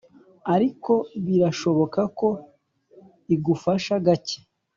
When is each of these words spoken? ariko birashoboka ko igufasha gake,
ariko 0.53 0.93
birashoboka 1.25 2.01
ko 2.19 2.29
igufasha 3.35 3.93
gake, 4.05 4.37